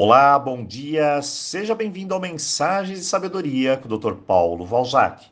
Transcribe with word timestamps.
Olá, 0.00 0.38
bom 0.38 0.64
dia, 0.64 1.20
seja 1.22 1.74
bem-vindo 1.74 2.14
ao 2.14 2.20
Mensagens 2.20 3.00
de 3.00 3.04
Sabedoria 3.04 3.76
com 3.76 3.92
o 3.92 3.98
Dr. 3.98 4.14
Paulo 4.14 4.64
Valzac. 4.64 5.26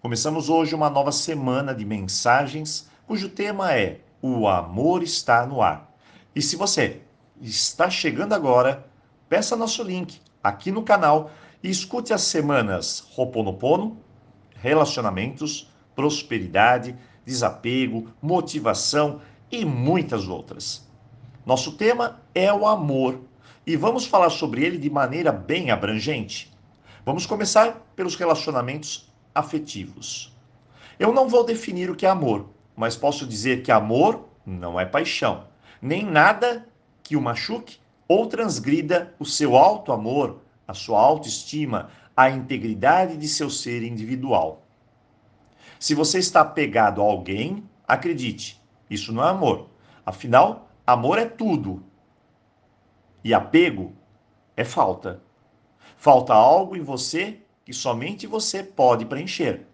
Começamos 0.00 0.48
hoje 0.48 0.72
uma 0.72 0.88
nova 0.88 1.10
semana 1.10 1.74
de 1.74 1.84
mensagens 1.84 2.88
cujo 3.08 3.28
tema 3.28 3.74
é 3.74 3.98
O 4.22 4.46
Amor 4.46 5.02
Está 5.02 5.44
no 5.44 5.60
Ar. 5.60 5.92
E 6.32 6.40
se 6.40 6.54
você 6.54 7.00
está 7.40 7.90
chegando 7.90 8.34
agora, 8.34 8.86
peça 9.28 9.56
nosso 9.56 9.82
link 9.82 10.20
aqui 10.40 10.70
no 10.70 10.84
canal 10.84 11.32
e 11.60 11.68
escute 11.68 12.12
as 12.12 12.22
semanas 12.22 13.00
Roponopono, 13.16 13.98
Relacionamentos, 14.54 15.68
Prosperidade, 15.92 16.96
Desapego, 17.26 18.12
Motivação 18.22 19.20
e 19.50 19.64
muitas 19.64 20.28
outras. 20.28 20.88
Nosso 21.44 21.72
tema 21.72 22.20
é 22.32 22.52
o 22.52 22.64
amor 22.64 23.18
e 23.66 23.76
vamos 23.76 24.06
falar 24.06 24.30
sobre 24.30 24.64
ele 24.64 24.76
de 24.76 24.90
maneira 24.90 25.32
bem 25.32 25.70
abrangente. 25.70 26.52
Vamos 27.04 27.26
começar 27.26 27.82
pelos 27.96 28.14
relacionamentos 28.14 29.12
afetivos. 29.34 30.34
Eu 30.98 31.12
não 31.12 31.28
vou 31.28 31.44
definir 31.44 31.90
o 31.90 31.96
que 31.96 32.06
é 32.06 32.08
amor, 32.08 32.48
mas 32.76 32.96
posso 32.96 33.26
dizer 33.26 33.62
que 33.62 33.72
amor 33.72 34.28
não 34.44 34.78
é 34.78 34.84
paixão, 34.84 35.44
nem 35.80 36.04
nada 36.04 36.68
que 37.02 37.16
o 37.16 37.20
machuque 37.20 37.78
ou 38.06 38.26
transgrida 38.26 39.14
o 39.18 39.24
seu 39.24 39.56
alto 39.56 39.92
amor, 39.92 40.40
a 40.68 40.74
sua 40.74 41.00
autoestima, 41.00 41.90
a 42.16 42.30
integridade 42.30 43.16
de 43.16 43.28
seu 43.28 43.50
ser 43.50 43.82
individual. 43.82 44.62
Se 45.78 45.94
você 45.94 46.18
está 46.18 46.42
apegado 46.42 47.00
a 47.00 47.04
alguém, 47.04 47.64
acredite, 47.86 48.60
isso 48.88 49.12
não 49.12 49.24
é 49.24 49.30
amor. 49.30 49.68
Afinal, 50.06 50.68
amor 50.86 51.18
é 51.18 51.24
tudo, 51.24 51.82
e 53.24 53.32
apego 53.32 53.92
é 54.54 54.64
falta. 54.64 55.22
Falta 55.96 56.34
algo 56.34 56.76
em 56.76 56.82
você 56.82 57.40
que 57.64 57.72
somente 57.72 58.26
você 58.26 58.62
pode 58.62 59.06
preencher, 59.06 59.66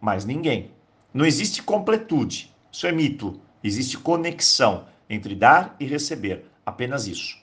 mas 0.00 0.24
ninguém. 0.24 0.70
Não 1.12 1.26
existe 1.26 1.62
completude, 1.62 2.54
isso 2.72 2.86
é 2.86 2.92
mito. 2.92 3.38
Existe 3.62 3.98
conexão 3.98 4.86
entre 5.08 5.34
dar 5.34 5.76
e 5.78 5.84
receber, 5.84 6.46
apenas 6.64 7.06
isso. 7.06 7.36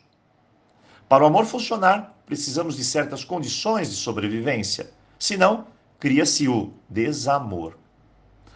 Para 1.07 1.23
o 1.23 1.27
amor 1.27 1.45
funcionar, 1.45 2.17
precisamos 2.25 2.75
de 2.75 2.83
certas 2.83 3.23
condições 3.23 3.89
de 3.89 3.95
sobrevivência, 3.95 4.91
senão 5.19 5.67
cria-se 5.99 6.47
o 6.47 6.73
desamor. 6.89 7.77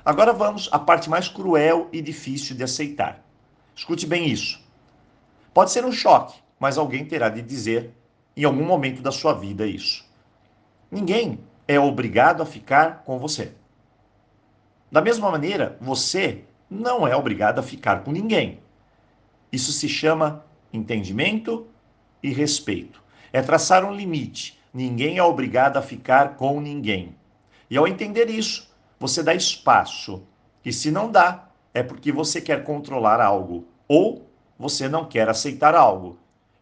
Agora 0.03 0.33
vamos 0.33 0.69
à 0.71 0.79
parte 0.79 1.09
mais 1.09 1.27
cruel 1.27 1.89
e 1.91 2.01
difícil 2.01 2.55
de 2.55 2.63
aceitar. 2.63 3.23
Escute 3.75 4.07
bem 4.07 4.27
isso. 4.27 4.59
Pode 5.53 5.71
ser 5.71 5.85
um 5.85 5.91
choque, 5.91 6.35
mas 6.59 6.77
alguém 6.77 7.05
terá 7.05 7.29
de 7.29 7.41
dizer 7.41 7.93
em 8.35 8.43
algum 8.43 8.65
momento 8.65 9.01
da 9.01 9.11
sua 9.11 9.33
vida 9.33 9.65
isso. 9.65 10.05
Ninguém 10.91 11.39
é 11.67 11.79
obrigado 11.79 12.41
a 12.41 12.45
ficar 12.45 13.03
com 13.03 13.19
você. 13.19 13.53
Da 14.91 15.01
mesma 15.01 15.29
maneira, 15.29 15.77
você 15.81 16.43
não 16.69 17.07
é 17.07 17.15
obrigado 17.15 17.59
a 17.59 17.63
ficar 17.63 18.03
com 18.03 18.11
ninguém. 18.11 18.59
Isso 19.51 19.71
se 19.71 19.89
chama 19.89 20.45
entendimento 20.71 21.67
e 22.21 22.31
respeito. 22.31 23.03
É 23.33 23.41
traçar 23.41 23.83
um 23.83 23.93
limite. 23.93 24.59
Ninguém 24.73 25.17
é 25.17 25.23
obrigado 25.23 25.77
a 25.77 25.81
ficar 25.81 26.35
com 26.35 26.61
ninguém. 26.61 27.15
E 27.69 27.77
ao 27.77 27.87
entender 27.87 28.29
isso, 28.29 28.73
você 28.99 29.21
dá 29.21 29.33
espaço. 29.33 30.23
E 30.63 30.71
se 30.71 30.91
não 30.91 31.11
dá, 31.11 31.49
é 31.73 31.83
porque 31.83 32.11
você 32.11 32.39
quer 32.41 32.63
controlar 32.63 33.21
algo 33.21 33.67
ou 33.87 34.29
você 34.57 34.87
não 34.87 35.05
quer 35.05 35.29
aceitar 35.29 35.75
algo. 35.75 36.17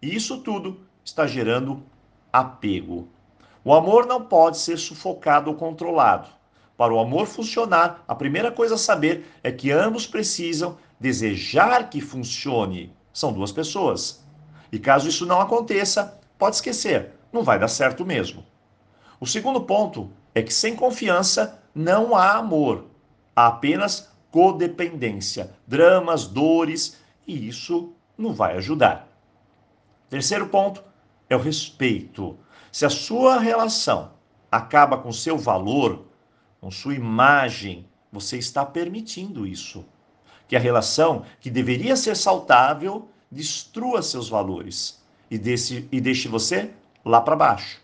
E 0.06 0.16
isso 0.16 0.38
tudo 0.38 0.82
está 1.04 1.26
gerando 1.26 1.82
apego. 2.32 3.08
O 3.64 3.74
amor 3.74 4.06
não 4.06 4.24
pode 4.24 4.60
ser 4.60 4.78
sufocado 4.78 5.50
ou 5.50 5.58
controlado. 5.58 6.30
Para 6.78 6.94
o 6.94 7.00
amor 7.00 7.26
funcionar, 7.26 8.04
a 8.08 8.14
primeira 8.14 8.52
coisa 8.52 8.76
a 8.76 8.78
saber 8.78 9.26
é 9.42 9.52
que 9.52 9.72
ambos 9.72 10.06
precisam 10.06 10.78
desejar 11.00 11.90
que 11.90 12.02
funcione. 12.02 12.96
São 13.12 13.34
duas 13.34 13.52
pessoas. 13.52 14.24
E 14.72 14.78
caso 14.78 15.10
isso 15.10 15.26
não 15.26 15.42
aconteça, 15.42 16.20
pode 16.38 16.58
esquecer, 16.58 17.14
não 17.34 17.42
vai 17.42 17.58
dar 17.58 17.68
certo 17.68 18.06
mesmo. 18.06 18.46
O 19.20 19.26
segundo 19.26 19.62
ponto 19.62 20.12
é 20.36 20.44
que 20.44 20.54
sem 20.54 20.76
confiança 20.76 21.60
não 21.74 22.16
há 22.16 22.34
amor. 22.34 22.86
Há 23.36 23.48
apenas 23.48 24.12
codependência, 24.30 25.50
dramas, 25.66 26.28
dores, 26.28 26.96
e 27.26 27.48
isso 27.48 27.92
não 28.16 28.36
vai 28.36 28.56
ajudar. 28.58 29.15
Terceiro 30.10 30.48
ponto 30.48 30.84
é 31.30 31.36
o 31.36 31.40
respeito. 31.40 32.38
Se 32.72 32.86
a 32.86 32.90
sua 32.90 33.40
relação 33.40 34.12
acaba 34.52 34.98
com 34.98 35.12
seu 35.12 35.38
valor, 35.38 36.06
com 36.62 36.70
sua 36.70 36.96
imagem, 36.96 37.88
você 38.12 38.38
está 38.38 38.66
permitindo 38.66 39.46
isso. 39.46 39.86
Que 40.48 40.56
a 40.56 40.60
relação 40.60 41.26
que 41.40 41.50
deveria 41.50 41.96
ser 41.96 42.16
saudável 42.16 43.10
destrua 43.32 44.02
seus 44.02 44.30
valores 44.30 45.04
e 45.30 45.36
e 45.92 46.00
deixe 46.00 46.28
você 46.28 46.72
lá 47.04 47.20
para 47.20 47.36
baixo. 47.36 47.82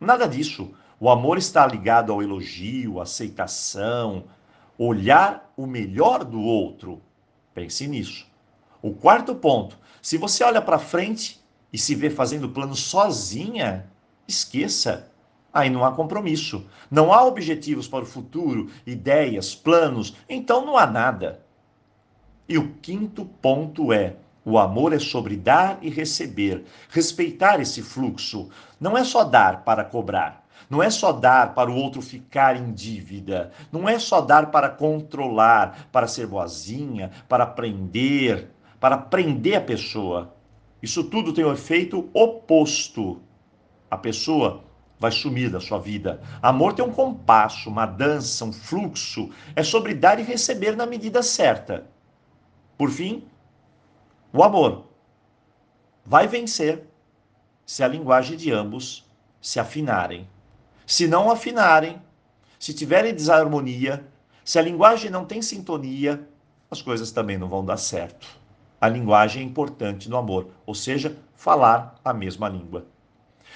Nada 0.00 0.26
disso. 0.26 0.72
O 1.00 1.10
amor 1.10 1.38
está 1.38 1.66
ligado 1.66 2.12
ao 2.12 2.22
elogio, 2.22 3.00
aceitação, 3.00 4.24
olhar 4.76 5.52
o 5.56 5.66
melhor 5.66 6.24
do 6.24 6.40
outro. 6.40 7.00
Pense 7.54 7.86
nisso. 7.86 8.26
O 8.80 8.92
quarto 8.92 9.34
ponto: 9.34 9.78
se 10.00 10.16
você 10.16 10.44
olha 10.44 10.62
para 10.62 10.78
frente 10.78 11.40
e 11.72 11.78
se 11.78 11.94
vê 11.94 12.10
fazendo 12.10 12.48
plano 12.48 12.74
sozinha, 12.74 13.86
esqueça. 14.26 15.10
Aí 15.52 15.70
não 15.70 15.84
há 15.84 15.92
compromisso. 15.92 16.66
Não 16.90 17.12
há 17.12 17.24
objetivos 17.24 17.88
para 17.88 18.04
o 18.04 18.06
futuro, 18.06 18.70
ideias, 18.86 19.54
planos, 19.54 20.14
então 20.28 20.64
não 20.64 20.76
há 20.76 20.86
nada. 20.86 21.42
E 22.48 22.56
o 22.56 22.74
quinto 22.80 23.24
ponto 23.24 23.92
é: 23.92 24.16
o 24.44 24.58
amor 24.58 24.92
é 24.92 24.98
sobre 24.98 25.36
dar 25.36 25.78
e 25.82 25.90
receber, 25.90 26.64
respeitar 26.88 27.60
esse 27.60 27.82
fluxo. 27.82 28.48
Não 28.80 28.96
é 28.96 29.04
só 29.04 29.24
dar 29.24 29.64
para 29.64 29.84
cobrar. 29.84 30.46
Não 30.70 30.82
é 30.82 30.90
só 30.90 31.12
dar 31.12 31.54
para 31.54 31.70
o 31.70 31.76
outro 31.76 32.02
ficar 32.02 32.56
em 32.56 32.72
dívida. 32.72 33.52
Não 33.72 33.88
é 33.88 33.98
só 33.98 34.20
dar 34.20 34.50
para 34.50 34.68
controlar, 34.68 35.88
para 35.90 36.06
ser 36.06 36.26
boazinha, 36.26 37.10
para 37.28 37.46
prender, 37.46 38.50
para 38.78 38.96
prender 38.96 39.56
a 39.56 39.60
pessoa. 39.60 40.34
Isso 40.82 41.04
tudo 41.04 41.32
tem 41.32 41.44
um 41.44 41.52
efeito 41.52 42.08
oposto. 42.12 43.20
A 43.90 43.96
pessoa 43.96 44.64
vai 44.98 45.10
sumir 45.10 45.50
da 45.50 45.60
sua 45.60 45.78
vida. 45.78 46.20
Amor 46.42 46.72
tem 46.72 46.84
um 46.84 46.92
compasso, 46.92 47.68
uma 47.68 47.86
dança, 47.86 48.44
um 48.44 48.52
fluxo. 48.52 49.30
É 49.54 49.62
sobre 49.62 49.94
dar 49.94 50.18
e 50.18 50.22
receber 50.22 50.76
na 50.76 50.86
medida 50.86 51.22
certa. 51.22 51.86
Por 52.76 52.90
fim, 52.90 53.24
o 54.32 54.42
amor 54.42 54.86
vai 56.04 56.26
vencer 56.26 56.84
se 57.66 57.82
a 57.82 57.88
linguagem 57.88 58.36
de 58.36 58.52
ambos 58.52 59.04
se 59.40 59.60
afinarem. 59.60 60.28
Se 60.86 61.06
não 61.06 61.30
afinarem, 61.30 62.00
se 62.58 62.72
tiverem 62.72 63.14
desarmonia, 63.14 64.06
se 64.44 64.58
a 64.58 64.62
linguagem 64.62 65.10
não 65.10 65.24
tem 65.24 65.42
sintonia, 65.42 66.26
as 66.70 66.80
coisas 66.80 67.10
também 67.12 67.36
não 67.36 67.48
vão 67.48 67.64
dar 67.64 67.76
certo. 67.76 68.37
A 68.80 68.88
linguagem 68.88 69.42
é 69.42 69.44
importante 69.44 70.08
no 70.08 70.16
amor, 70.16 70.48
ou 70.64 70.74
seja, 70.74 71.16
falar 71.34 71.98
a 72.04 72.12
mesma 72.14 72.48
língua. 72.48 72.86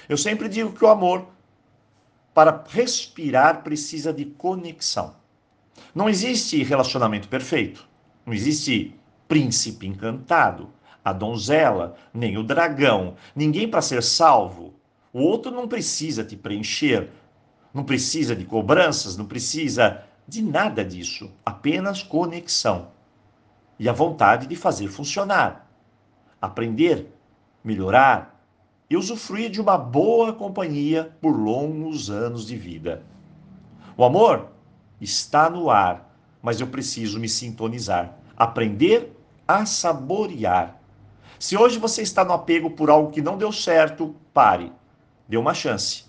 Eu 0.09 0.17
sempre 0.17 0.49
digo 0.49 0.73
que 0.73 0.83
o 0.83 0.89
amor, 0.89 1.27
para 2.33 2.63
respirar, 2.67 3.63
precisa 3.63 4.11
de 4.11 4.25
conexão. 4.25 5.15
Não 5.95 6.09
existe 6.09 6.61
relacionamento 6.63 7.29
perfeito. 7.29 7.87
Não 8.25 8.33
existe 8.33 8.95
príncipe 9.27 9.87
encantado, 9.87 10.69
a 11.03 11.13
donzela, 11.13 11.95
nem 12.13 12.37
o 12.37 12.43
dragão. 12.43 13.15
Ninguém 13.35 13.67
para 13.67 13.81
ser 13.81 14.03
salvo. 14.03 14.73
O 15.13 15.21
outro 15.21 15.51
não 15.51 15.67
precisa 15.67 16.23
te 16.23 16.35
preencher, 16.35 17.09
não 17.73 17.83
precisa 17.83 18.35
de 18.35 18.43
cobranças, 18.43 19.15
não 19.15 19.25
precisa 19.25 20.03
de 20.27 20.41
nada 20.41 20.83
disso. 20.83 21.31
Apenas 21.45 22.03
conexão 22.03 22.92
e 23.79 23.89
a 23.89 23.93
vontade 23.93 24.47
de 24.47 24.55
fazer 24.55 24.87
funcionar, 24.87 25.67
aprender, 26.41 27.11
melhorar 27.63 28.39
e 28.89 28.97
usufruir 28.97 29.49
de 29.49 29.61
uma 29.61 29.77
boa 29.77 30.33
companhia 30.33 31.15
por 31.21 31.31
longos 31.35 32.09
anos 32.09 32.45
de 32.45 32.55
vida. 32.55 33.03
O 33.97 34.03
amor 34.03 34.49
está 34.99 35.49
no 35.49 35.69
ar, 35.69 36.15
mas 36.41 36.59
eu 36.59 36.67
preciso 36.67 37.19
me 37.19 37.29
sintonizar, 37.29 38.17
aprender 38.37 39.15
a 39.47 39.65
saborear. 39.65 40.79
Se 41.39 41.57
hoje 41.57 41.79
você 41.79 42.01
está 42.01 42.23
no 42.23 42.33
apego 42.33 42.71
por 42.71 42.89
algo 42.89 43.11
que 43.11 43.21
não 43.21 43.37
deu 43.37 43.51
certo, 43.51 44.15
pare, 44.33 44.71
dê 45.27 45.37
uma 45.37 45.53
chance. 45.53 46.05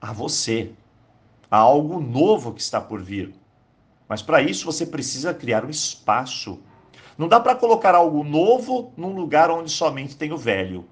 A 0.00 0.12
você, 0.12 0.72
a 1.50 1.56
algo 1.56 2.00
novo 2.00 2.52
que 2.52 2.60
está 2.60 2.80
por 2.80 3.00
vir. 3.00 3.34
Mas 4.08 4.22
para 4.22 4.42
isso 4.42 4.66
você 4.66 4.86
precisa 4.86 5.34
criar 5.34 5.64
um 5.64 5.70
espaço. 5.70 6.60
Não 7.16 7.28
dá 7.28 7.40
para 7.40 7.54
colocar 7.54 7.94
algo 7.94 8.24
novo 8.24 8.92
num 8.96 9.14
lugar 9.14 9.50
onde 9.50 9.70
somente 9.70 10.16
tem 10.16 10.32
o 10.32 10.38
velho. 10.38 10.84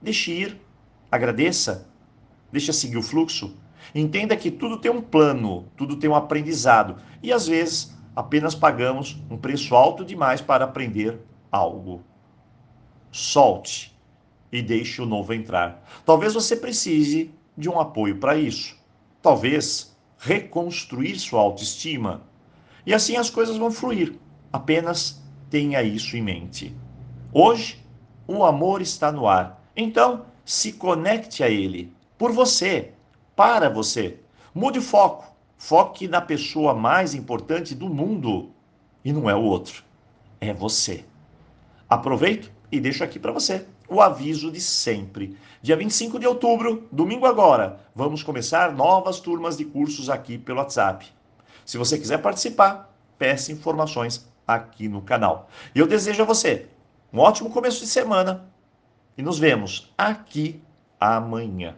Deixe 0.00 0.32
ir, 0.32 0.60
Agradeça, 1.10 1.88
deixa 2.52 2.72
seguir 2.72 2.96
o 2.96 3.02
fluxo. 3.02 3.56
Entenda 3.92 4.36
que 4.36 4.48
tudo 4.48 4.76
tem 4.76 4.92
um 4.92 5.02
plano, 5.02 5.66
tudo 5.76 5.96
tem 5.96 6.08
um 6.08 6.14
aprendizado 6.14 7.02
e 7.20 7.32
às 7.32 7.48
vezes 7.48 7.96
apenas 8.14 8.54
pagamos 8.54 9.20
um 9.28 9.36
preço 9.36 9.74
alto 9.74 10.04
demais 10.04 10.40
para 10.40 10.64
aprender 10.64 11.18
algo. 11.50 12.00
Solte 13.10 13.92
e 14.52 14.62
deixe 14.62 15.02
o 15.02 15.06
novo 15.06 15.34
entrar. 15.34 15.82
Talvez 16.06 16.32
você 16.32 16.54
precise 16.54 17.34
de 17.58 17.68
um 17.68 17.80
apoio 17.80 18.18
para 18.18 18.36
isso. 18.36 18.78
Talvez 19.20 19.96
reconstruir 20.16 21.18
sua 21.18 21.40
autoestima. 21.40 22.22
E 22.90 22.92
assim 22.92 23.16
as 23.16 23.30
coisas 23.30 23.56
vão 23.56 23.70
fluir. 23.70 24.16
Apenas 24.52 25.22
tenha 25.48 25.80
isso 25.80 26.16
em 26.16 26.22
mente. 26.22 26.76
Hoje, 27.32 27.78
o 28.26 28.44
amor 28.44 28.82
está 28.82 29.12
no 29.12 29.28
ar. 29.28 29.62
Então, 29.76 30.26
se 30.44 30.72
conecte 30.72 31.44
a 31.44 31.48
ele. 31.48 31.92
Por 32.18 32.32
você, 32.32 32.90
para 33.36 33.70
você. 33.70 34.18
Mude 34.52 34.80
o 34.80 34.82
foco. 34.82 35.32
Foque 35.56 36.08
na 36.08 36.20
pessoa 36.20 36.74
mais 36.74 37.14
importante 37.14 37.76
do 37.76 37.88
mundo. 37.88 38.50
E 39.04 39.12
não 39.12 39.30
é 39.30 39.36
o 39.36 39.44
outro. 39.44 39.84
É 40.40 40.52
você. 40.52 41.04
Aproveito 41.88 42.50
e 42.72 42.80
deixo 42.80 43.04
aqui 43.04 43.20
para 43.20 43.30
você 43.30 43.68
o 43.88 44.00
aviso 44.00 44.50
de 44.50 44.60
sempre. 44.60 45.36
Dia 45.62 45.76
25 45.76 46.18
de 46.18 46.26
outubro, 46.26 46.88
domingo 46.90 47.26
agora, 47.26 47.78
vamos 47.94 48.24
começar 48.24 48.72
novas 48.72 49.20
turmas 49.20 49.56
de 49.56 49.64
cursos 49.64 50.10
aqui 50.10 50.36
pelo 50.36 50.58
WhatsApp. 50.58 51.19
Se 51.70 51.78
você 51.78 51.96
quiser 51.96 52.18
participar, 52.18 52.92
peça 53.16 53.52
informações 53.52 54.28
aqui 54.44 54.88
no 54.88 55.02
canal. 55.02 55.48
E 55.72 55.78
eu 55.78 55.86
desejo 55.86 56.20
a 56.20 56.26
você 56.26 56.66
um 57.12 57.20
ótimo 57.20 57.48
começo 57.48 57.78
de 57.78 57.86
semana 57.86 58.50
e 59.16 59.22
nos 59.22 59.38
vemos 59.38 59.94
aqui 59.96 60.60
amanhã. 60.98 61.76